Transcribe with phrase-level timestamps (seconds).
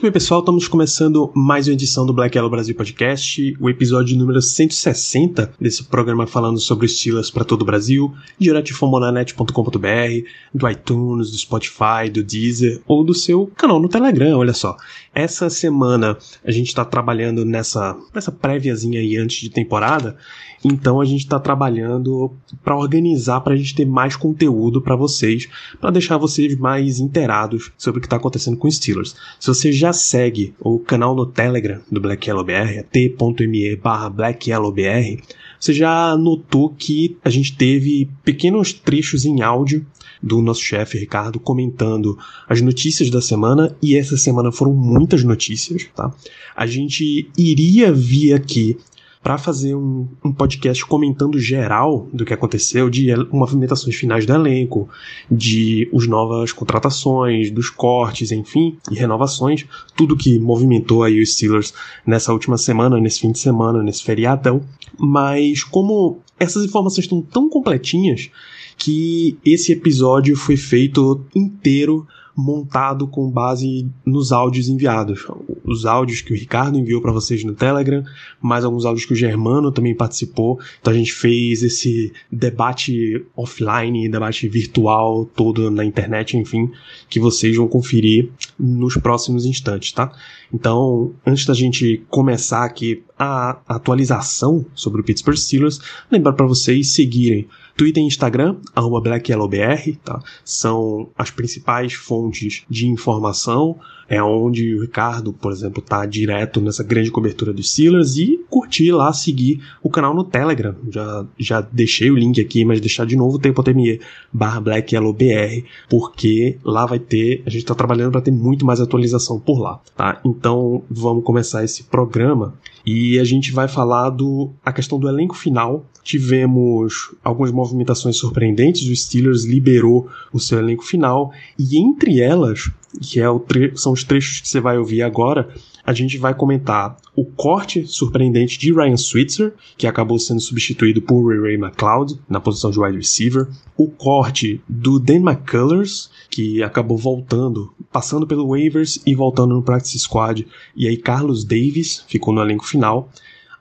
[0.00, 4.16] Muito bem, pessoal, estamos começando mais uma edição do Black Yellow Brasil Podcast, o episódio
[4.16, 10.70] número 160 desse programa falando sobre estilos para todo o Brasil, direto de fomonanet.com.br, do
[10.70, 14.74] iTunes, do Spotify, do Deezer ou do seu canal no Telegram, olha só.
[15.12, 20.16] Essa semana a gente está trabalhando nessa, nessa préviazinha aí antes de temporada,
[20.64, 22.32] então a gente está trabalhando
[22.62, 25.48] para organizar para a gente ter mais conteúdo para vocês,
[25.80, 29.16] para deixar vocês mais inteirados sobre o que está acontecendo com os Steelers.
[29.40, 34.08] Se você já segue o canal no Telegram do Black Yellow BR, é t.me barra
[34.10, 35.18] blackyellowbr,
[35.60, 39.86] você já notou que a gente teve pequenos trechos em áudio
[40.22, 45.86] do nosso chefe Ricardo comentando as notícias da semana e essa semana foram muitas notícias,
[45.94, 46.12] tá?
[46.56, 48.78] A gente iria vir aqui
[49.22, 54.88] para fazer um, um, podcast comentando geral do que aconteceu, de movimentações finais do elenco,
[55.30, 61.74] de os novas contratações, dos cortes, enfim, e renovações, tudo que movimentou aí os Steelers
[62.06, 64.62] nessa última semana, nesse fim de semana, nesse feriadão.
[64.98, 68.30] Mas como essas informações estão tão completinhas
[68.78, 72.06] que esse episódio foi feito inteiro
[72.40, 75.26] montado com base nos áudios enviados.
[75.64, 78.02] Os áudios que o Ricardo enviou para vocês no Telegram,
[78.40, 80.58] mais alguns áudios que o Germano também participou.
[80.80, 86.70] Então a gente fez esse debate offline, debate virtual todo na internet, enfim,
[87.08, 90.12] que vocês vão conferir nos próximos instantes, tá?
[90.52, 95.78] Então, antes da gente começar aqui a atualização sobre o Pittsburgh Steelers,
[96.10, 97.46] lembrar para vocês seguirem
[97.80, 100.22] Twitter e Instagram, arroba BlackYellowBR, tá?
[100.44, 103.80] São as principais fontes de informação.
[104.10, 108.90] É onde o Ricardo, por exemplo, tá direto nessa grande cobertura dos Steelers e curtir
[108.90, 110.74] lá, seguir o canal no Telegram.
[110.90, 114.00] Já, já deixei o link aqui, mas deixar de novo tempo.me
[114.32, 119.38] barra BlackYellowBR, porque lá vai ter, a gente tá trabalhando para ter muito mais atualização
[119.38, 120.20] por lá, tá?
[120.24, 122.54] Então vamos começar esse programa
[122.84, 125.86] e a gente vai falar do a questão do elenco final.
[126.02, 132.70] Tivemos algumas movimentações surpreendentes, o Steelers liberou o seu elenco final e entre elas,
[133.00, 135.48] que é o são os trechos que você vai ouvir agora,
[135.84, 141.26] a gente vai comentar o corte surpreendente de Ryan Switzer, que acabou sendo substituído por
[141.26, 146.96] Ray Ray McLeod na posição de wide receiver, o corte do Dan McCullers, que acabou
[146.96, 150.46] voltando, passando pelo waivers e voltando no practice squad,
[150.76, 153.10] e aí Carlos Davis ficou no elenco final,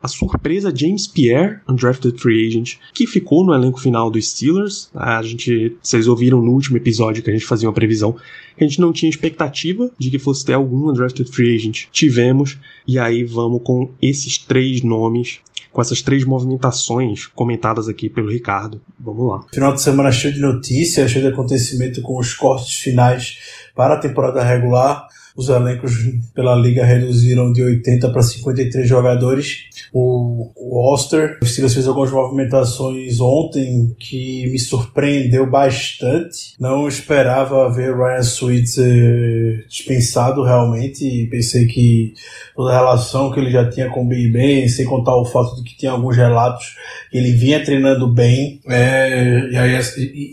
[0.02, 4.90] a surpresa James Pierre, undrafted free agent, que ficou no elenco final dos Steelers.
[4.94, 8.16] A gente, vocês ouviram no último episódio que a gente fazia uma previsão
[8.58, 11.86] que a gente não tinha expectativa de que fosse ter algum undrafted free agent.
[11.92, 12.58] Tivemos,
[12.88, 15.40] e aí vamos com esses três nomes
[15.72, 18.82] com essas três movimentações comentadas aqui pelo Ricardo.
[19.00, 19.46] Vamos lá.
[19.54, 23.38] Final de semana cheio de notícias, cheio de acontecimento com os cortes finais
[23.76, 25.08] para a temporada regular.
[25.36, 25.94] Os elencos
[26.34, 29.70] pela liga reduziram de 80 para 53 jogadores.
[29.94, 30.52] O,
[30.94, 36.56] Oster, o Steelers fez algumas movimentações ontem que me surpreendeu bastante.
[36.60, 41.28] Não esperava ver Ryan Switzer dispensado realmente.
[41.30, 42.14] Pensei que
[42.56, 45.56] toda a relação que ele já tinha com o Big Ben, sem contar o fato
[45.56, 46.76] de que tinha alguns relatos
[47.12, 49.84] ele vinha treinando bem, é, e aí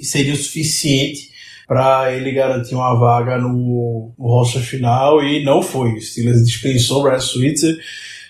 [0.03, 1.36] seria o suficiente
[1.66, 5.94] para ele garantir uma vaga no, no roster final e não foi.
[5.94, 7.77] O Steelers dispensou o Brad Switzer,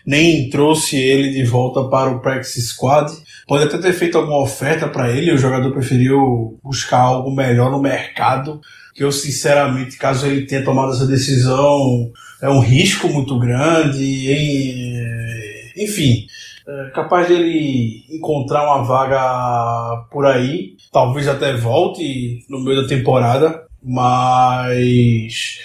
[0.06, 3.12] nem trouxe ele de volta para o practice squad.
[3.46, 7.80] Pode até ter feito alguma oferta para ele, o jogador preferiu buscar algo melhor no
[7.80, 8.60] mercado,
[8.94, 12.10] que eu sinceramente, caso ele tenha tomado essa decisão,
[12.42, 16.26] é um risco muito grande, e, enfim,
[16.68, 23.66] é capaz dele encontrar uma vaga por aí, talvez até volte no meio da temporada,
[23.82, 25.60] mas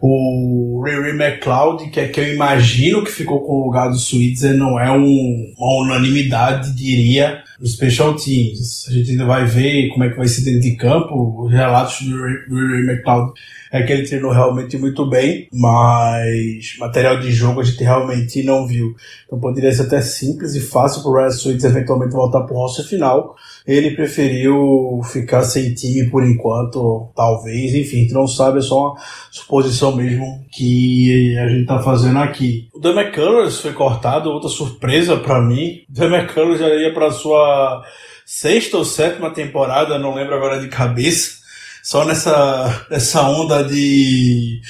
[0.00, 4.54] o Ray McLeod, que é que eu imagino que ficou com o lugar do Switzer,
[4.54, 8.86] não é um, uma unanimidade, diria, nos special teams.
[8.88, 12.02] A gente ainda vai ver como é que vai ser dentro de campo, os relatos
[12.02, 13.32] do Ray, McLeod
[13.72, 18.66] é que ele treinou realmente muito bem, mas material de jogo a gente realmente não
[18.66, 18.94] viu.
[19.26, 22.86] Então poderia ser até simples e fácil para o Ryan eventualmente voltar para o roster
[22.86, 23.34] final.
[23.66, 28.96] Ele preferiu ficar sem time por enquanto, talvez, enfim, gente não sabe, é só uma
[29.30, 32.68] suposição mesmo que a gente tá fazendo aqui.
[32.72, 35.84] O The McCullers foi cortado, outra surpresa para mim.
[35.90, 37.82] O The McCullers já ia para sua
[38.24, 41.44] sexta ou sétima temporada, não lembro agora de cabeça.
[41.82, 44.60] Só nessa, nessa onda de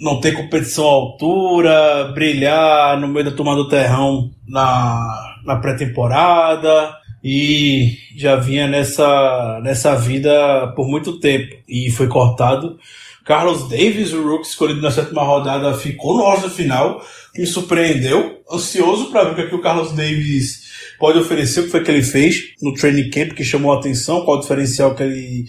[0.00, 6.99] não ter competição à altura, brilhar no meio da turma do terrão na, na pré-temporada
[7.22, 12.78] e já vinha nessa, nessa vida por muito tempo e foi cortado.
[13.24, 17.04] Carlos Davis, o Rook escolhido na sétima rodada, ficou no roster final,
[17.36, 18.40] me surpreendeu.
[18.50, 20.59] Ansioso para ver o que, é que o Carlos Davis
[21.00, 24.22] pode oferecer, o que foi que ele fez no training camp, que chamou a atenção,
[24.22, 25.44] qual o diferencial que ele,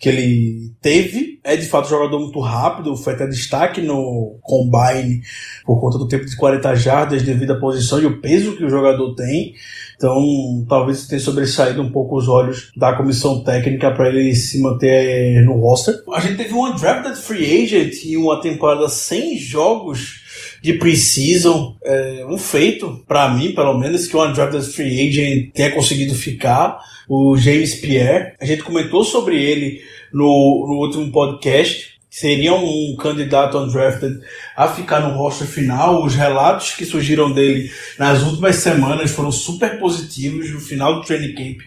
[0.00, 1.38] que ele teve.
[1.44, 5.22] É de fato um jogador muito rápido, foi até destaque no combine
[5.64, 8.68] por conta do tempo de 40 jardas devido à posição e o peso que o
[8.68, 9.54] jogador tem.
[9.96, 15.44] Então, talvez tenha sobressaído um pouco os olhos da comissão técnica para ele se manter
[15.44, 15.94] no roster.
[16.12, 20.25] A gente teve um undrafted free agent e uma temporada sem jogos
[20.66, 25.70] de preseason, é, um feito para mim, pelo menos, que o undrafted free agent tenha
[25.70, 26.76] conseguido ficar,
[27.08, 28.32] o James Pierre.
[28.40, 29.80] A gente comentou sobre ele
[30.12, 34.18] no, no último podcast seria um candidato undrafted
[34.56, 36.04] a ficar no roster final.
[36.04, 41.34] Os relatos que surgiram dele nas últimas semanas foram super positivos no final do training
[41.34, 41.58] camp,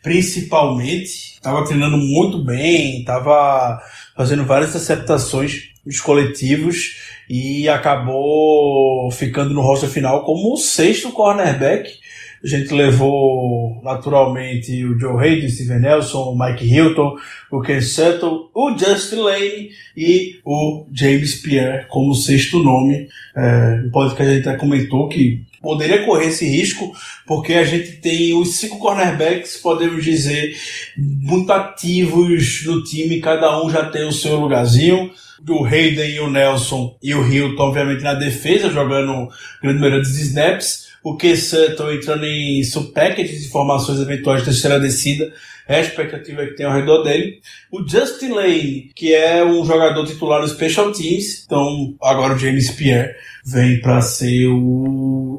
[0.00, 1.34] principalmente.
[1.34, 3.80] Estava treinando muito bem, estava
[4.16, 12.04] fazendo várias aceptações dos coletivos e acabou ficando no roster final como o sexto cornerback
[12.44, 17.16] a gente levou naturalmente o Joe Hayden, Steven Nelson, o Mike Hilton,
[17.50, 23.08] o Ken Sutton, o Justin Lane e o James Pierre como sexto nome.
[23.34, 26.94] É, podcast que a gente até comentou que poderia correr esse risco,
[27.26, 30.54] porque a gente tem os cinco cornerbacks, podemos dizer,
[30.96, 35.10] muito ativos no time, cada um já tem o seu lugarzinho.
[35.46, 39.28] O Hayden e o Nelson e o Hilton, obviamente, na defesa, jogando
[39.60, 44.80] grande número de snaps o que estão entrando em subpackage de informações eventuais de terceira
[44.80, 45.30] descida,
[45.68, 47.40] é a expectativa que tem ao redor dele.
[47.70, 52.70] O Justin Lane, que é um jogador titular no Special Teams, então agora o James
[52.70, 53.14] Pierre
[53.44, 54.56] vem para ser o,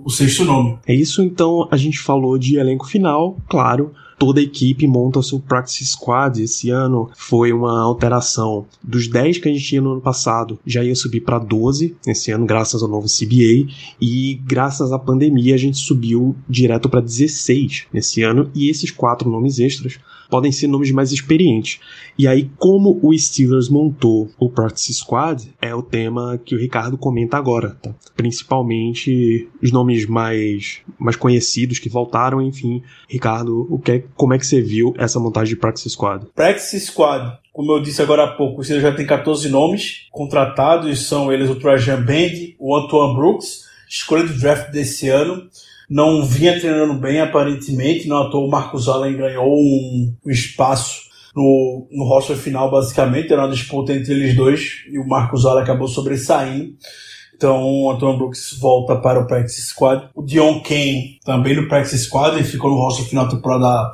[0.04, 0.78] o sexto nome.
[0.88, 5.24] É isso, então a gente falou de elenco final, claro toda a equipe monta o
[5.24, 6.42] seu practice squad.
[6.42, 10.84] Esse ano foi uma alteração dos 10 que a gente tinha no ano passado, já
[10.84, 15.58] ia subir para 12 esse ano, graças ao novo CBA, e graças à pandemia a
[15.58, 20.92] gente subiu direto para 16 nesse ano, e esses quatro nomes extras podem ser nomes
[20.92, 21.80] mais experientes.
[22.18, 26.98] E aí, como o Steelers montou o Practice Squad, é o tema que o Ricardo
[26.98, 27.94] comenta agora, tá?
[28.16, 32.82] Principalmente os nomes mais, mais conhecidos que voltaram, enfim.
[33.10, 36.26] Ricardo, o que é, como é que você viu essa montagem de Practice Squad?
[36.36, 41.32] Practice Squad, como eu disse agora há pouco, o já tem 14 nomes contratados, são
[41.32, 45.50] eles o Trajan Band, o Antoine Brooks, escolha do draft desse ano
[45.90, 51.04] não vinha treinando bem aparentemente, não à toa o Marcos Allen ganhou um, um espaço
[51.36, 55.64] no, no roster final basicamente, era uma disputa entre eles dois e o Marcos Allen
[55.64, 56.74] acabou sobressaindo.
[57.36, 60.10] Então o Antoine Brooks volta para o practice squad.
[60.16, 63.94] O Dion Kane também no practice squad, ele ficou no roster final da temporada.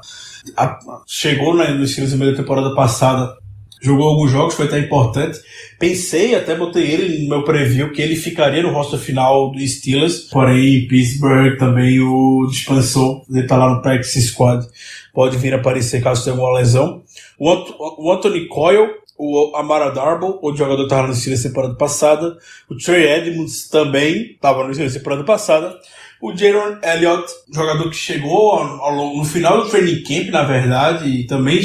[0.57, 3.41] A, chegou né, no Steelers no meio da temporada passada
[3.81, 5.39] jogou alguns jogos, foi até importante.
[5.79, 10.19] Pensei, até botei ele no meu preview, que ele ficaria no roster final do Steelers,
[10.31, 14.66] porém Pittsburgh também o dispensou, ele tá lá no practice squad,
[15.13, 17.01] pode vir aparecer caso tenha alguma lesão.
[17.39, 18.87] O, o Anthony Coyle,
[19.23, 24.66] o Amara Darbo, o jogador estava no Steelers temporada passada, o Trey Edmonds também estava
[24.66, 25.80] no Steelers temporada passada,
[26.19, 31.07] o Jaron Elliott, jogador que chegou ao, ao, no final do training camp, na verdade,
[31.07, 31.61] e também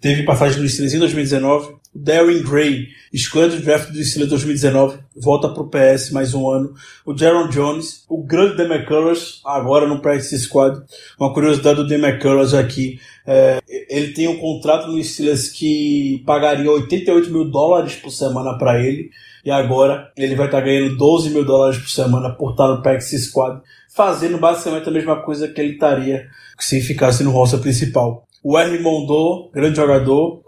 [0.00, 1.75] teve passagem no Steelers em 2019.
[1.96, 6.74] O Darren Gray, escolha do draft do Steelers 2019, volta pro PS mais um ano.
[7.06, 10.78] O Jaron Jones, o grande Demeculus, agora no practice squad.
[11.18, 17.30] Uma curiosidade do Demeculus aqui, é, ele tem um contrato no Steelers que pagaria 88
[17.30, 19.08] mil dólares por semana para ele.
[19.42, 22.82] E agora ele vai estar tá ganhando 12 mil dólares por semana por estar no
[22.82, 26.26] practice squad, fazendo basicamente a mesma coisa que ele estaria
[26.58, 28.26] se ficasse no roster principal.
[28.42, 28.78] O R.
[28.80, 30.42] Mondou, grande jogador,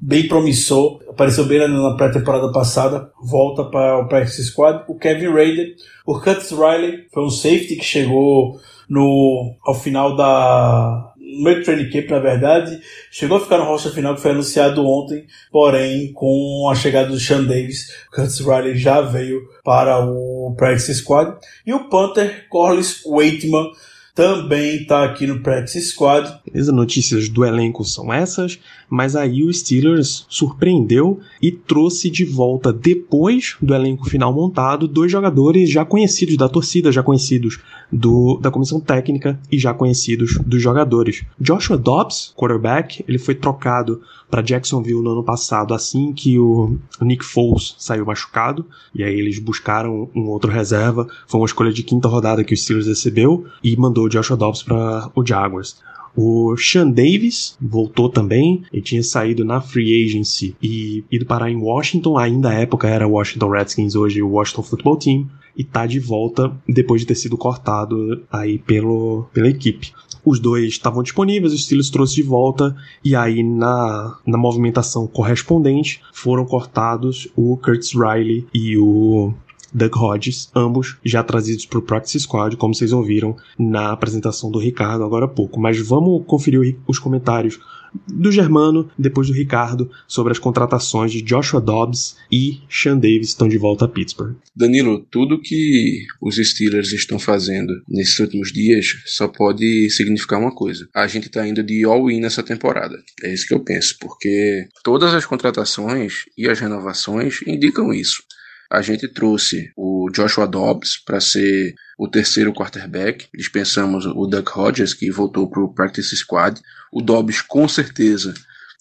[0.00, 4.84] bem promissor, apareceu bem na pré-temporada passada, volta para o practice squad.
[4.88, 5.74] O Kevin Raider,
[6.06, 11.64] o Curtis Riley, foi um safety que chegou no ao final da no meio do
[11.64, 16.10] training camp, na verdade, chegou a ficar no roster final que foi anunciado ontem, porém,
[16.14, 21.36] com a chegada do Sean Davis, o Curtis Riley já veio para o practice squad.
[21.66, 23.70] E o Panther, Corliss Waitman,
[24.18, 26.40] também está aqui no Practice Squad.
[26.52, 28.58] As notícias do elenco são essas,
[28.90, 35.12] mas aí o Steelers surpreendeu e trouxe de volta, depois do elenco final montado, dois
[35.12, 37.60] jogadores já conhecidos da torcida, já conhecidos
[37.92, 41.24] do, da comissão técnica e já conhecidos dos jogadores.
[41.40, 47.24] Joshua Dobbs, quarterback, ele foi trocado para Jacksonville no ano passado, assim que o Nick
[47.24, 51.06] Foles saiu machucado, e aí eles buscaram um outro reserva.
[51.26, 54.62] Foi uma escolha de quinta rodada que o Steelers recebeu e mandou o Joshua Dobbs
[54.62, 55.76] para o Jaguars.
[56.16, 61.56] O Sean Davis voltou também, ele tinha saído na free agency e ido parar em
[61.56, 66.00] Washington, ainda à época era Washington Redskins, hoje o Washington Football Team, e tá de
[66.00, 69.92] volta depois de ter sido cortado aí pelo, pela equipe.
[70.24, 76.00] Os dois estavam disponíveis, os Steelers trouxe de volta, e aí na, na movimentação correspondente
[76.12, 79.32] foram cortados o Curtis Riley e o
[79.72, 84.58] Doug Hodges, ambos já trazidos para o Practice Squad, como vocês ouviram na apresentação do
[84.58, 85.60] Ricardo agora há pouco.
[85.60, 87.58] Mas vamos conferir os comentários
[88.06, 93.48] do Germano, depois do Ricardo, sobre as contratações de Joshua Dobbs e Sean Davis estão
[93.48, 94.36] de volta a Pittsburgh.
[94.54, 100.88] Danilo, tudo que os Steelers estão fazendo nesses últimos dias só pode significar uma coisa.
[100.94, 102.96] A gente está indo de all-in nessa temporada.
[103.22, 108.22] É isso que eu penso, porque todas as contratações e as renovações indicam isso.
[108.70, 113.26] A gente trouxe o Joshua Dobbs para ser o terceiro quarterback.
[113.34, 116.60] Dispensamos o Doug Hodges, que voltou para o practice squad.
[116.92, 118.34] O Dobbs, com certeza,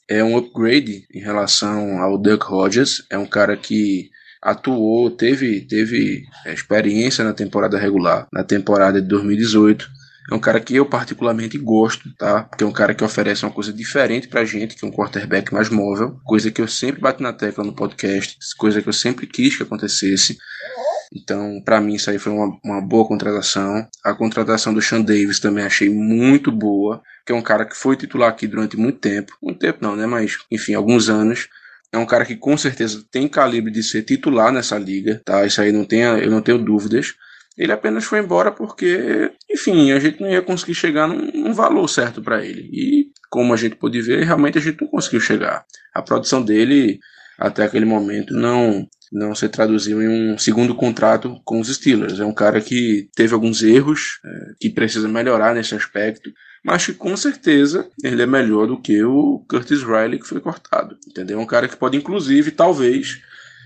[0.08, 3.06] é um upgrade em relação ao Doug Hodges.
[3.10, 4.10] É um cara que
[4.41, 9.97] atuou, teve, teve experiência na temporada regular, na temporada de 2018.
[10.30, 12.44] É um cara que eu particularmente gosto, tá?
[12.44, 15.54] Porque é um cara que oferece uma coisa diferente pra gente, que é um quarterback
[15.54, 19.26] mais móvel, coisa que eu sempre bato na tecla no podcast, coisa que eu sempre
[19.26, 20.38] quis que acontecesse.
[21.14, 23.88] Então, para mim, isso aí foi uma, uma boa contratação.
[24.04, 27.96] A contratação do Sean Davis também achei muito boa, que é um cara que foi
[27.96, 29.34] titular aqui durante muito tempo.
[29.42, 30.06] Muito tempo não, né?
[30.06, 31.48] Mas, enfim, alguns anos.
[31.90, 35.46] É um cara que com certeza tem calibre de ser titular nessa liga, tá?
[35.46, 37.16] Isso aí não tenha, eu não tenho dúvidas.
[37.58, 41.88] Ele apenas foi embora porque, enfim, a gente não ia conseguir chegar num, num valor
[41.88, 42.70] certo para ele.
[42.72, 45.66] E, como a gente pôde ver, realmente a gente não conseguiu chegar.
[45.94, 47.00] A produção dele,
[47.40, 52.20] até aquele momento, não não se traduziu em um segundo contrato com os Steelers.
[52.20, 56.32] É um cara que teve alguns erros, é, que precisa melhorar nesse aspecto,
[56.64, 60.98] mas que com certeza ele é melhor do que o Curtis Riley que foi cortado.
[61.08, 61.40] Entendeu?
[61.40, 63.22] É um cara que pode, inclusive, talvez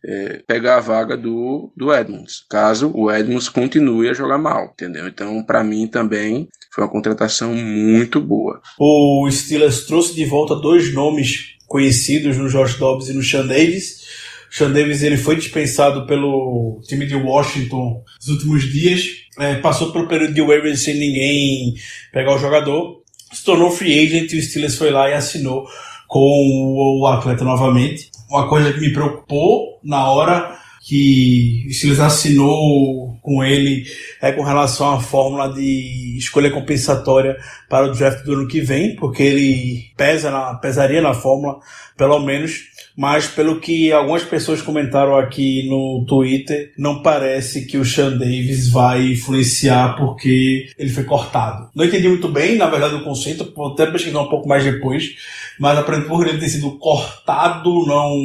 [0.06, 5.08] é, pegar a vaga do, do Edmonds, caso o Edmonds continue a jogar mal, entendeu?
[5.08, 8.62] Então, para mim também foi uma contratação muito boa.
[8.80, 14.02] O Steelers trouxe de volta dois nomes conhecidos no Josh Dobbs e no Sean Davis.
[14.50, 19.06] Sean Davis ele foi dispensado pelo time de Washington nos últimos dias,
[19.40, 21.76] é, passou pelo período de waivers sem ninguém
[22.12, 25.66] pegar o jogador, se tornou free agent e o Steelers foi lá e assinou
[26.08, 33.44] com o atleta novamente uma coisa que me preocupou na hora que Steelers assinou com
[33.44, 33.86] ele
[34.20, 37.38] é com relação à fórmula de escolha compensatória
[37.70, 41.60] para o draft do ano que vem, porque ele pesa na, pesaria na fórmula,
[41.96, 42.72] pelo menos.
[42.98, 48.70] Mas pelo que algumas pessoas comentaram aqui no Twitter, não parece que o Sean Davis
[48.70, 51.70] vai influenciar porque ele foi cortado.
[51.74, 55.16] Não entendi muito bem, na verdade, o conceito, vou até pesquisar um pouco mais depois,
[55.58, 58.18] mas aparentemente por ele ter sido cortado, não,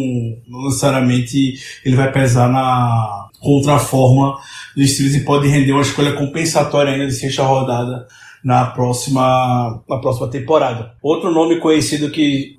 [0.49, 4.39] não necessariamente ele vai pesar na contraforma
[4.77, 8.07] do Steelers e pode render uma escolha compensatória ainda de sexta rodada
[8.45, 10.93] na próxima, na próxima temporada.
[11.03, 12.57] Outro nome conhecido que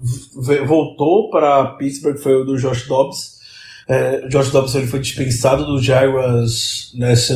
[0.66, 3.37] voltou para Pittsburgh foi o do Josh Dobbs.
[3.88, 7.34] É, Josh Dobbs ele foi dispensado do Jaguars nessa,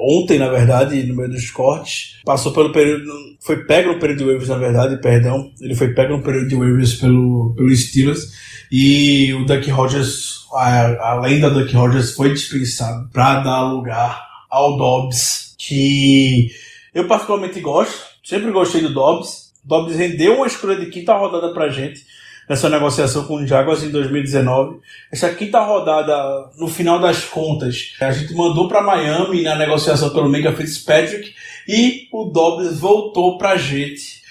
[0.00, 2.20] ontem, na verdade, no meio dos cortes.
[2.24, 3.12] Passou pelo período.
[3.40, 5.52] Foi pego no período de waivers, na verdade, perdão.
[5.60, 8.32] Ele foi pego no período de waivers pelo, pelo Steelers.
[8.72, 14.20] E o Duck Rogers, a, a lenda Duck Rogers, foi dispensado para dar lugar
[14.50, 16.50] ao Dobbs, que
[16.92, 19.52] eu particularmente gosto, sempre gostei do Dobbs.
[19.64, 22.02] Dobbs rendeu uma escolha de quinta rodada pra gente
[22.48, 24.78] nessa negociação com o Jaguars em 2019.
[25.10, 30.28] Essa quinta rodada, no final das contas, a gente mandou para Miami na negociação pelo
[30.28, 31.34] Mega Fitzpatrick
[31.68, 34.22] e o Dobbs voltou pra gente.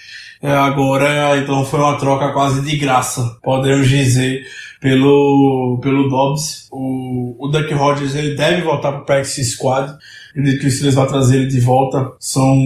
[0.42, 4.46] É, agora, então foi uma troca quase de graça, podemos dizer,
[4.78, 6.68] pelo, pelo Dobbs.
[6.70, 9.96] O, o Duck Rogers ele deve voltar para o practice squad.
[10.34, 12.12] Acredito que o Steelers vai trazer ele de volta.
[12.18, 12.60] São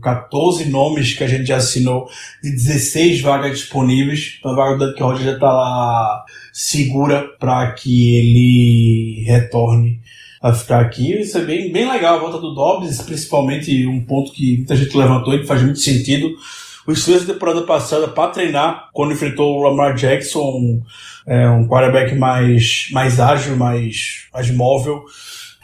[0.00, 2.08] 14 nomes que a gente já assinou
[2.40, 4.36] de 16 vagas disponíveis.
[4.38, 10.00] Então a vaga do Duck Rogers já está lá segura para que ele retorne
[10.40, 11.12] a ficar aqui.
[11.20, 14.96] Isso é bem, bem legal a volta do Dobbs, principalmente um ponto que muita gente
[14.96, 16.30] levantou e que faz muito sentido.
[16.86, 20.80] O Steelers da temporada passada, para treinar, quando enfrentou o Lamar Jackson,
[21.26, 25.04] é, um quarterback mais, mais ágil, mais, mais móvel,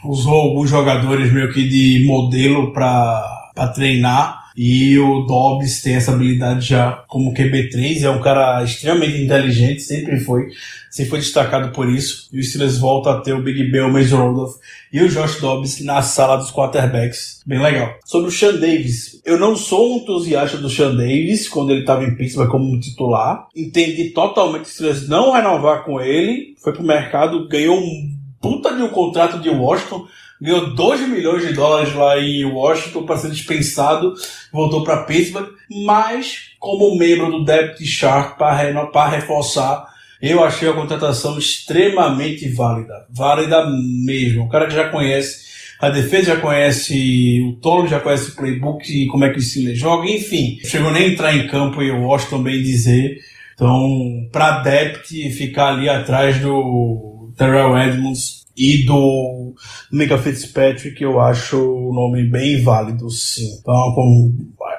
[0.07, 6.65] usou alguns jogadores meio que de modelo para treinar e o Dobbs tem essa habilidade
[6.65, 10.47] já como QB3, é um cara extremamente inteligente, sempre foi,
[10.89, 12.29] sempre foi destacado por isso.
[12.31, 14.55] E o Steelers volta a ter o Big Ben, o Mason Rudolph
[14.93, 17.41] e o Josh Dobbs na sala dos quarterbacks.
[17.45, 17.95] Bem legal.
[18.05, 22.05] Sobre o Sean Davis, eu não sou um entusiasta do Sean Davis quando ele estava
[22.05, 23.47] em Pittsburgh como titular.
[23.53, 28.81] Entendi totalmente o Steelers não renovar com ele, foi pro mercado, ganhou um puta de
[28.81, 30.07] um contrato de Washington,
[30.41, 34.13] ganhou 2 milhões de dólares lá em Washington para ser dispensado,
[34.51, 35.49] voltou para Pittsburgh,
[35.85, 39.87] mas como membro do Depth Chart para reforçar,
[40.21, 44.45] eu achei a contratação extremamente válida, válida mesmo.
[44.45, 45.45] O cara que já conhece
[45.79, 49.41] a defesa já conhece o Tolo, já conhece o playbook e como é que o
[49.41, 50.57] Steelers joga, enfim.
[50.63, 53.19] Chegou nem a entrar em campo e Washington bem dizer.
[53.53, 59.53] Então, para Depth ficar ali atrás do Terrell Edmonds e do
[59.91, 63.57] Mika Fitzpatrick, eu acho o nome bem válido, sim.
[63.59, 64.33] Então, com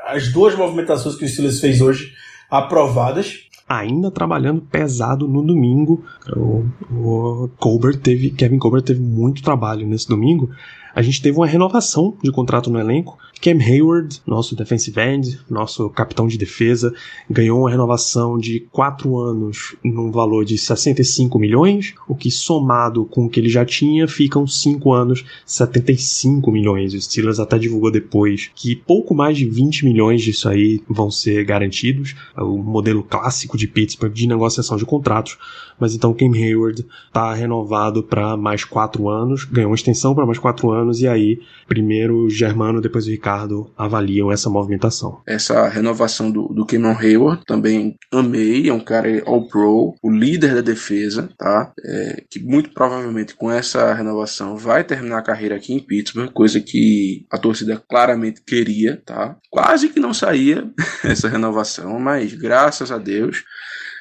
[0.07, 2.13] as duas movimentações que o Steelers fez hoje
[2.51, 3.41] aprovadas.
[3.69, 10.09] Ainda trabalhando pesado no domingo, o, o Colbert teve, Kevin Colbert teve muito trabalho nesse
[10.09, 10.51] domingo.
[10.97, 13.19] A gente teve uma renovação de contrato no elenco.
[13.43, 16.91] Cam Hayward, nosso defensive end, nosso capitão de defesa,
[17.29, 23.27] ganhou uma renovação de 4 anos num valor de 65 milhões, o que somado com
[23.27, 26.95] o que ele já tinha, ficam 5 anos, 75 milhões.
[26.95, 31.45] O Steelers até divulgou depois que pouco mais de 20 milhões disso aí vão ser
[31.45, 35.37] garantidos, o modelo clássico de Pittsburgh de negociação de contratos.
[35.79, 40.39] Mas então Cam Hayward está renovado para mais 4 anos, ganhou uma extensão para mais
[40.39, 41.39] 4 anos, e aí
[41.69, 45.21] primeiro o Germano, depois o Ricardo Ricardo avaliam essa movimentação.
[45.27, 50.61] Essa renovação do, do Cameron Hayward também amei, é um cara all-pro, o líder da
[50.61, 51.73] defesa, tá?
[51.85, 56.61] É, que muito provavelmente com essa renovação vai terminar a carreira aqui em Pittsburgh, coisa
[56.61, 59.37] que a torcida claramente queria, tá?
[59.51, 60.71] Quase que não saía
[61.05, 63.45] essa renovação, mas graças a Deus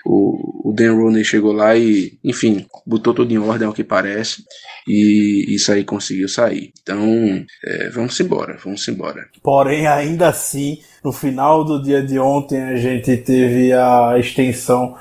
[0.06, 4.44] o, o Dan Rooney chegou lá e, enfim, botou tudo em ordem ao que parece
[4.88, 6.72] e isso aí conseguiu sair.
[6.82, 9.28] Então, é, vamos embora, vamos embora.
[9.42, 14.96] Porém, ainda assim, no final do dia de ontem a gente teve a extensão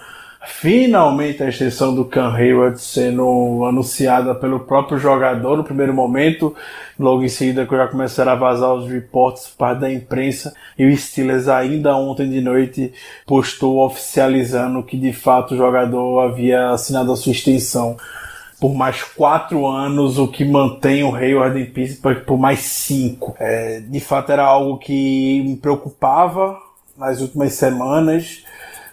[0.47, 6.55] Finalmente a extensão do Cam Hayward sendo anunciada pelo próprio jogador no primeiro momento,
[6.99, 10.55] logo em seguida que já começaram a vazar os reportes parte da imprensa.
[10.79, 12.93] E o Steelers ainda ontem de noite
[13.27, 17.97] postou oficializando que de fato o jogador havia assinado a sua extensão.
[18.61, 23.35] Por mais quatro anos, o que mantém o Hayward em Pittsburgh por mais cinco.
[23.39, 26.59] É, de fato era algo que me preocupava
[26.97, 28.45] nas últimas semanas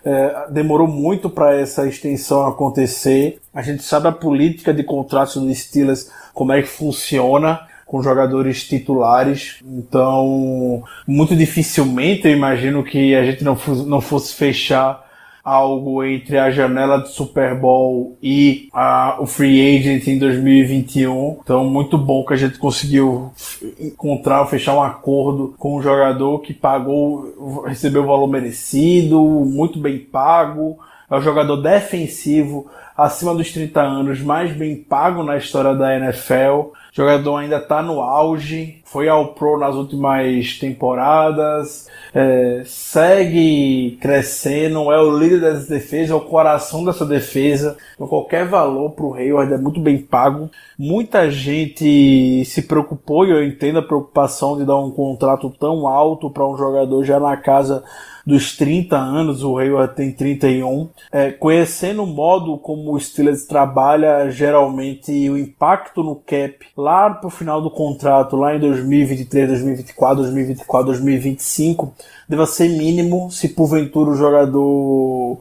[0.04, 3.40] é, demorou muito para essa extensão acontecer.
[3.54, 8.64] A gente sabe a política de contratos do Steelers, como é que funciona com jogadores
[8.64, 9.60] titulares.
[9.66, 15.11] Então, muito dificilmente eu imagino que a gente não, não fosse fechar
[15.43, 21.39] algo entre a janela de Super Bowl e a, o Free Agent em 2021.
[21.43, 23.32] Então, muito bom que a gente conseguiu
[23.80, 29.97] encontrar, fechar um acordo com um jogador que pagou, recebeu o valor merecido, muito bem
[29.97, 30.77] pago.
[31.10, 36.71] É o jogador defensivo acima dos 30 anos mais bem pago na história da NFL.
[36.91, 44.91] O jogador ainda está no auge, foi ao Pro nas últimas temporadas, é, segue crescendo,
[44.91, 47.77] é o líder dessa defesa, é o coração dessa defesa.
[47.95, 50.49] Então, qualquer valor para o Hayward é muito bem pago.
[50.77, 56.30] Muita gente se preocupou, e eu entendo a preocupação de dar um contrato tão alto
[56.30, 57.86] para um jogador já na casa
[58.26, 60.90] dos 30 anos, o Hayward tem 31.
[61.12, 67.30] É, conhecendo o modo como o Steelers trabalha, geralmente o impacto no cap lá pro
[67.30, 71.94] final do contrato, lá em 2023, 2024, 2024, 2025,
[72.28, 75.40] deva ser mínimo se porventura o jogador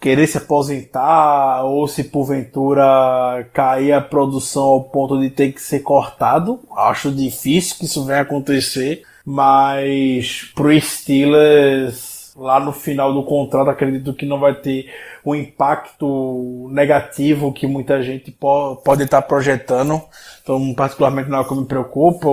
[0.00, 5.80] querer se aposentar ou se porventura cair a produção ao ponto de ter que ser
[5.80, 6.60] cortado.
[6.76, 14.12] Acho difícil que isso venha acontecer, mas pro Steelers lá no final do contrato, acredito
[14.12, 14.90] que não vai ter
[15.24, 20.02] o impacto negativo que muita gente po pode estar projetando.
[20.42, 22.28] Então, particularmente não é o que me preocupa.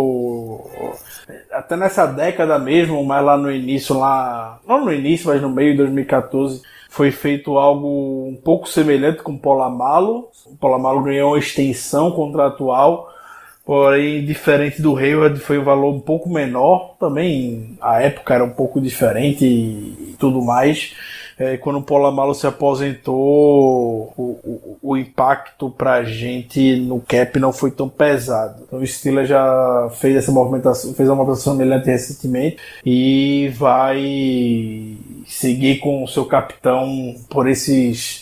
[1.52, 4.60] Até nessa década mesmo, mas lá no início, lá.
[4.68, 9.34] Não no início, mas no meio de 2014, foi feito algo um pouco semelhante com
[9.34, 10.30] o Polamalo.
[10.46, 13.11] O Polamalo ganhou uma extensão contratual
[13.66, 16.96] Porém, diferente do Hayward, foi um valor um pouco menor.
[17.00, 20.94] Também a época era um pouco diferente e tudo mais
[21.42, 27.52] é, quando o Polamalo se aposentou, o, o, o impacto pra gente no cap não
[27.52, 28.64] foi tão pesado.
[28.68, 34.96] Então o Steelers já fez essa movimentação, fez uma movimentação semelhante recentemente e vai
[35.26, 38.22] seguir com o seu capitão por esses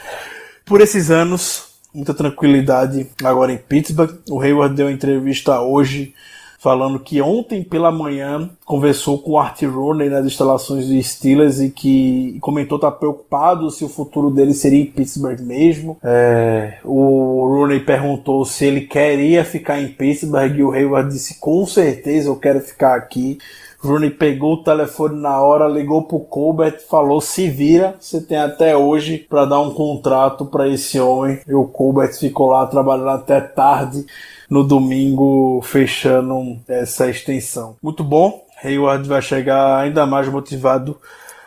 [0.65, 1.68] por esses anos.
[1.93, 4.19] Muita tranquilidade agora em Pittsburgh.
[4.29, 6.13] O Hayward deu uma entrevista hoje
[6.59, 11.71] falando que ontem pela manhã conversou com o Art Rooney nas instalações do Steelers e
[11.71, 15.97] que comentou estar tá preocupado se o futuro dele seria em Pittsburgh mesmo.
[16.03, 21.65] É, o Rooney perguntou se ele queria ficar em Pittsburgh e o Hayward disse com
[21.65, 23.39] certeza eu quero ficar aqui.
[23.81, 28.75] Rooney pegou o telefone na hora, ligou pro Colbert, falou: se vira, você tem até
[28.75, 31.39] hoje para dar um contrato para esse homem.
[31.47, 34.05] E o Colbert ficou lá trabalhando até tarde
[34.49, 37.77] no domingo fechando essa extensão.
[37.81, 38.45] Muito bom.
[38.63, 40.97] Hayward vai chegar ainda mais motivado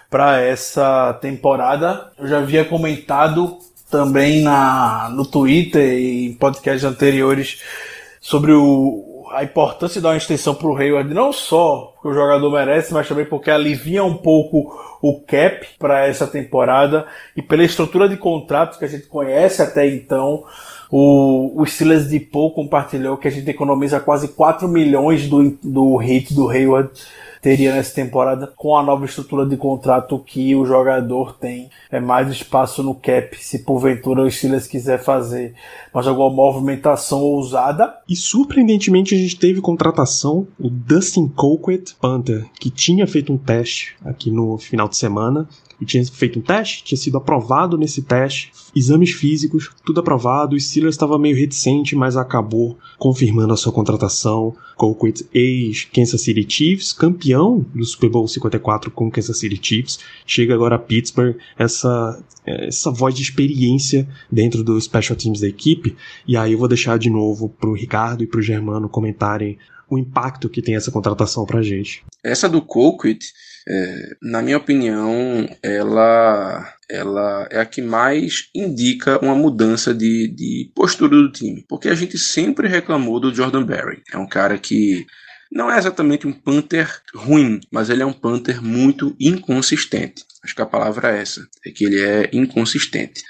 [0.08, 2.10] para essa temporada.
[2.18, 3.58] Eu já havia comentado
[3.90, 7.60] também na, no Twitter e em podcasts anteriores
[8.20, 12.14] sobre o, a importância de dar uma extensão para o Hayward, não só porque o
[12.14, 17.64] jogador merece, mas também porque alivia um pouco o cap para essa temporada e pela
[17.64, 20.44] estrutura de contratos que a gente conhece até então.
[20.90, 25.96] O, o Steelers de Paul compartilhou que a gente economiza quase 4 milhões do, do
[25.96, 26.90] hit do Hayward
[27.42, 31.68] teria nessa temporada com a nova estrutura de contrato que o jogador tem.
[31.90, 35.52] É mais espaço no cap se porventura o Steelers quiser fazer
[35.92, 37.92] mais alguma movimentação ousada.
[38.08, 43.96] E surpreendentemente a gente teve contratação o Dustin Colquitt, Panther, que tinha feito um teste
[44.04, 45.48] aqui no final de semana
[45.82, 50.54] e tinha feito um teste, tinha sido aprovado nesse teste, exames físicos, tudo aprovado.
[50.54, 54.54] O Steelers estava meio reticente, mas acabou confirmando a sua contratação.
[54.76, 60.76] Colquitt, ex-Kansas City Chiefs, campeão do Super Bowl 54 com Kansas City Chiefs, chega agora
[60.76, 65.96] a Pittsburgh, essa, essa voz de experiência dentro do special teams da equipe.
[66.28, 69.58] E aí eu vou deixar de novo pro Ricardo e pro Germano comentarem
[69.90, 72.04] o impacto que tem essa contratação pra gente.
[72.22, 73.32] Essa do Colquitt
[73.66, 80.70] é, na minha opinião, ela, ela é a que mais indica uma mudança de, de
[80.74, 81.64] postura do time.
[81.68, 84.02] Porque a gente sempre reclamou do Jordan Berry.
[84.12, 85.06] É um cara que
[85.50, 90.24] não é exatamente um Panther ruim, mas ele é um Panther muito inconsistente.
[90.42, 93.22] Acho que a palavra é essa, é que ele é inconsistente.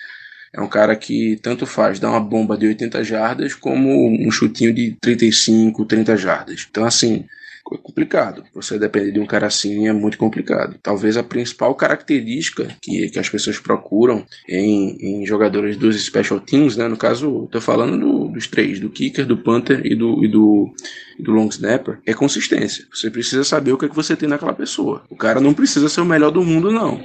[0.55, 4.73] É um cara que tanto faz dar uma bomba de 80 jardas como um chutinho
[4.73, 6.67] de 35, 30 jardas.
[6.71, 7.27] Então, assim,
[7.75, 8.45] é complicado.
[8.55, 10.77] Você depender de um cara assim é muito complicado.
[10.83, 16.77] Talvez a principal característica que, que as pessoas procuram em, em jogadores dos special teams,
[16.77, 16.89] né?
[16.89, 20.73] No caso, tô falando do, dos três, do kicker, do punter e do, e do,
[21.19, 22.87] e do long snapper, é consistência.
[22.93, 25.03] Você precisa saber o que, é que você tem naquela pessoa.
[25.11, 27.01] O cara não precisa ser o melhor do mundo, não.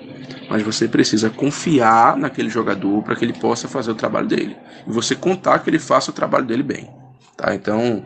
[0.50, 4.56] Mas você precisa confiar naquele jogador para que ele possa fazer o trabalho dele.
[4.88, 6.90] E você contar que ele faça o trabalho dele bem.
[7.36, 7.54] Tá?
[7.54, 8.04] Então,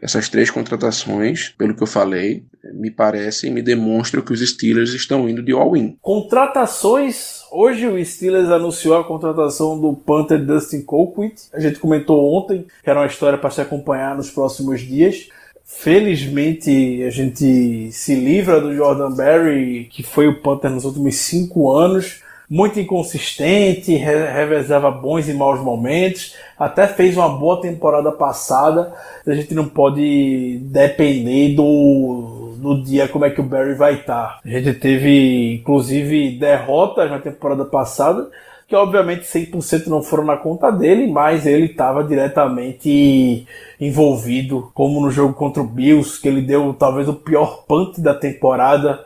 [0.00, 5.28] essas três contratações, pelo que eu falei, me parecem, me demonstram que os Steelers estão
[5.28, 5.96] indo de all-in.
[6.00, 7.42] Contratações.
[7.50, 11.42] Hoje o Steelers anunciou a contratação do Panther Dustin Colquitt.
[11.52, 15.28] A gente comentou ontem que era uma história para se acompanhar nos próximos dias.
[15.64, 21.70] Felizmente a gente se livra do Jordan Berry, que foi o Panther nos últimos cinco
[21.70, 28.92] anos muito inconsistente, revezava bons e maus momentos, até fez uma boa temporada passada.
[29.26, 34.40] A gente não pode depender do, do dia como é que o Barry vai estar.
[34.42, 38.30] A gente teve, inclusive, derrotas na temporada passada,
[38.66, 43.46] que obviamente 100% não foram na conta dele, mas ele estava diretamente
[43.78, 48.14] envolvido, como no jogo contra o Bills, que ele deu talvez o pior punt da
[48.14, 49.04] temporada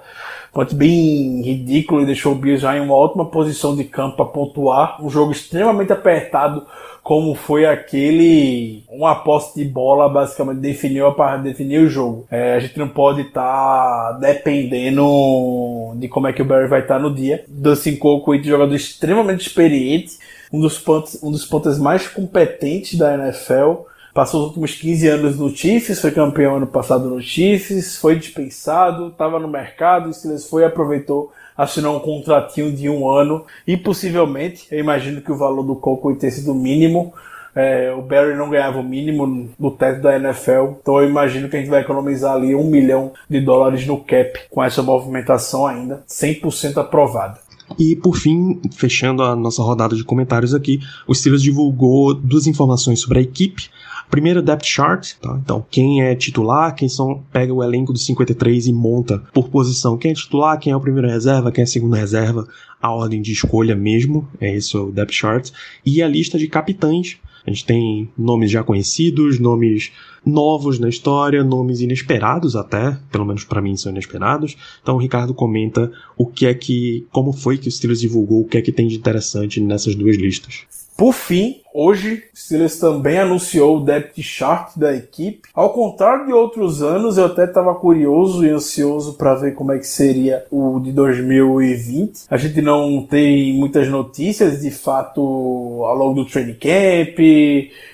[0.52, 4.26] Ponto bem ridículo e deixou o Bills já em uma ótima posição de campo para
[4.26, 5.02] pontuar.
[5.02, 6.66] Um jogo extremamente apertado,
[7.02, 8.84] como foi aquele.
[8.90, 12.26] Uma posse de bola basicamente definiu, a, definiu o jogo.
[12.30, 16.80] É, a gente não pode estar tá dependendo de como é que o Barry vai
[16.80, 17.46] estar tá no dia.
[17.48, 20.18] Dustin Coco, jogador extremamente experiente,
[20.52, 25.38] um dos pontos, um dos pontos mais competentes da NFL Passou os últimos 15 anos
[25.38, 30.46] no Chiefs, foi campeão ano passado no Chiefs, foi dispensado, estava no mercado, o Steelers
[30.46, 35.62] foi aproveitou, assinou um contratinho de um ano e possivelmente, eu imagino que o valor
[35.62, 37.14] do Coco tenha sido mínimo,
[37.54, 41.56] é, o Barry não ganhava o mínimo no teto da NFL, então eu imagino que
[41.56, 46.02] a gente vai economizar ali um milhão de dólares no cap com essa movimentação ainda
[46.06, 47.38] 100% aprovada.
[47.78, 53.00] E por fim, fechando a nossa rodada de comentários aqui, o Steelers divulgou duas informações
[53.00, 53.68] sobre a equipe.
[54.10, 55.38] Primeiro, depth chart, tá?
[55.42, 59.96] Então, quem é titular, quem são, pega o elenco dos 53 e monta por posição.
[59.96, 62.46] Quem é titular, quem é o primeiro reserva, quem é a segunda reserva,
[62.80, 65.50] a ordem de escolha mesmo, é isso o depth chart.
[65.84, 67.16] E a lista de capitães.
[67.46, 69.92] A gente tem nomes já conhecidos, nomes
[70.24, 74.56] novos na história, nomes inesperados até, pelo menos para mim são inesperados.
[74.82, 78.48] Então o Ricardo comenta o que é que, como foi que o Steelers divulgou, o
[78.48, 80.66] que é que tem de interessante nessas duas listas.
[81.02, 85.48] Por fim, hoje, Steelers também anunciou o depth chart da equipe.
[85.52, 89.78] Ao contrário de outros anos, eu até estava curioso e ansioso para ver como é
[89.80, 92.26] que seria o de 2020.
[92.30, 97.18] A gente não tem muitas notícias, de fato, ao longo do training camp,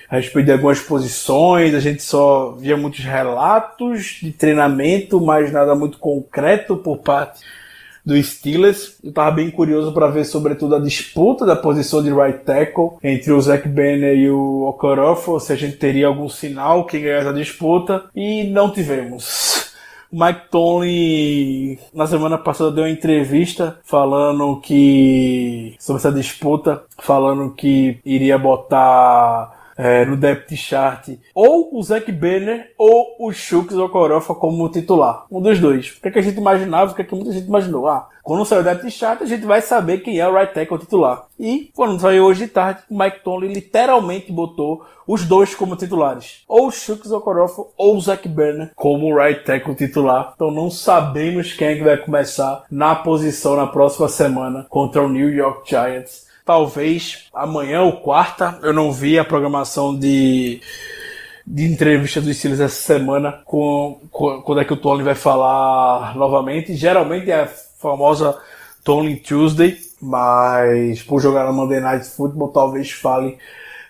[0.07, 5.73] a respeito de algumas posições, a gente só via muitos relatos de treinamento, mas nada
[5.73, 7.41] muito concreto por parte
[8.05, 8.97] do Steelers.
[9.03, 13.31] Eu tava bem curioso para ver, sobretudo, a disputa da posição de right tackle entre
[13.31, 17.33] o Zach Banner e o Okoroffo, se a gente teria algum sinal que ganhasse a
[17.33, 19.69] disputa, e não tivemos.
[20.11, 27.99] Mike Tomlin, na semana passada, deu uma entrevista falando que, sobre essa disputa, falando que
[28.03, 34.67] iria botar é, no depth chart ou o Zack Banner ou o Shooks Okorofa como
[34.67, 35.25] titular.
[35.31, 35.91] Um dos dois.
[35.91, 37.87] O que, é que a gente imaginava, o que, é que muita gente imaginou?
[37.87, 40.77] Ah, quando sair o depth chart, a gente vai saber quem é o right tackle
[40.77, 41.27] titular.
[41.39, 46.43] E quando saiu hoje de tarde, o Mike Tomlin literalmente botou os dois como titulares.
[46.45, 50.33] Ou o Shooks Okorofa ou o Zack Banner como right tackle titular.
[50.35, 55.07] Então não sabemos quem é que vai começar na posição na próxima semana contra o
[55.07, 58.57] New York Giants talvez amanhã ou quarta.
[58.63, 60.59] Eu não vi a programação de,
[61.45, 66.15] de entrevista dos Steelers essa semana com, com, quando é que o Tony vai falar
[66.15, 66.75] novamente.
[66.75, 68.35] Geralmente é a famosa
[68.83, 73.37] Tony Tuesday, mas por jogar no Monday Night Football talvez fale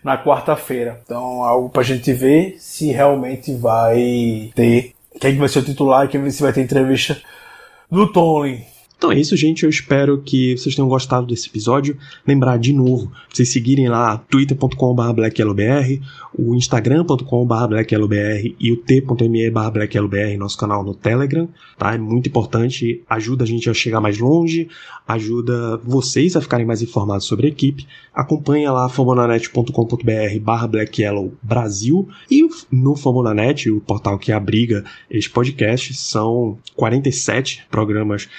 [0.04, 1.00] na quarta-feira.
[1.06, 6.30] Então algo pra gente ver se realmente vai ter quem vai ser o titular quem
[6.30, 7.22] se vai ter entrevista
[7.90, 8.68] do Tony.
[9.00, 9.64] Então é isso, gente.
[9.64, 11.98] Eu espero que vocês tenham gostado desse episódio.
[12.28, 15.30] Lembrar de novo, vocês seguirem lá twitter.com.br
[16.38, 17.24] o instagram.com.br
[18.60, 19.52] e o t.me
[20.38, 21.94] nosso canal no Telegram, tá?
[21.94, 24.68] É muito importante, ajuda a gente a chegar mais longe,
[25.08, 27.88] ajuda vocês a ficarem mais informados sobre a equipe.
[28.14, 36.58] Acompanha lá famonanet.com.br barra blackyellowbrasil e no Famonanet, o portal que abriga este podcast, são
[36.76, 38.30] 47 programas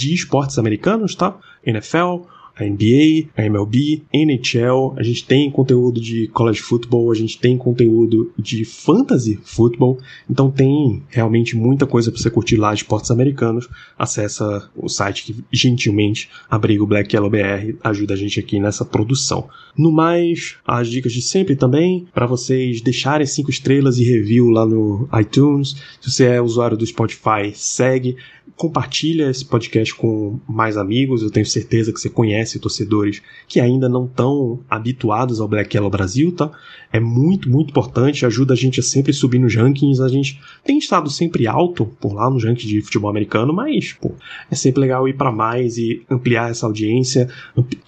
[0.00, 1.36] de esportes americanos, tá?
[1.64, 7.38] NFL, a NBA, a MLB, NHL, a gente tem conteúdo de college football, a gente
[7.38, 12.80] tem conteúdo de fantasy football, então tem realmente muita coisa para você curtir lá de
[12.80, 13.68] esportes americanos.
[13.98, 18.84] Acessa o site que gentilmente abriga o Black Yellow BR, ajuda a gente aqui nessa
[18.84, 19.48] produção.
[19.76, 24.66] No mais, as dicas de sempre também, para vocês deixarem cinco estrelas e review lá
[24.66, 25.76] no iTunes.
[26.00, 28.16] Se você é usuário do Spotify, segue
[28.60, 31.22] compartilha esse podcast com mais amigos.
[31.22, 35.90] Eu tenho certeza que você conhece torcedores que ainda não estão habituados ao Black Yellow
[35.90, 36.50] Brasil, tá?
[36.92, 40.00] É muito, muito importante, ajuda a gente a sempre subir nos rankings.
[40.00, 44.12] A gente tem estado sempre alto por lá nos rankings de futebol americano, mas pô,
[44.50, 47.28] é sempre legal ir para mais e ampliar essa audiência,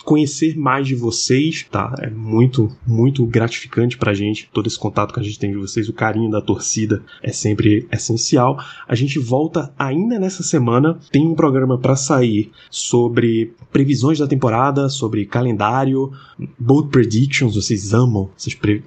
[0.05, 1.95] conhecer mais de vocês, tá?
[2.01, 5.88] É muito, muito gratificante pra gente todo esse contato que a gente tem de vocês,
[5.88, 8.59] o carinho da torcida é sempre essencial.
[8.87, 14.88] A gente volta ainda nessa semana tem um programa para sair sobre previsões da temporada,
[14.88, 16.12] sobre calendário,
[16.59, 18.31] bold predictions, vocês amam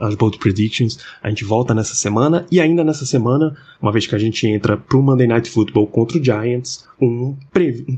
[0.07, 0.99] as bold predictions.
[1.21, 4.77] A gente volta nessa semana e ainda nessa semana, uma vez que a gente entra
[4.77, 7.35] pro Monday Night Football contra o Giants, um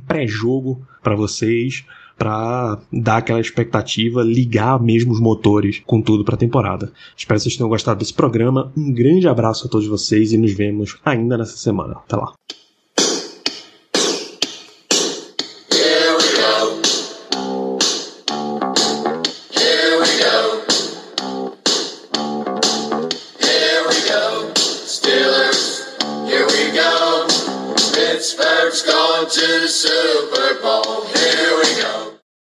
[0.07, 1.85] pré-jogo para vocês
[2.17, 6.91] para dar aquela expectativa, ligar mesmo os motores com tudo para a temporada.
[7.15, 8.71] Espero que vocês tenham gostado desse programa.
[8.75, 11.93] Um grande abraço a todos vocês e nos vemos ainda nessa semana.
[11.93, 12.33] Até lá.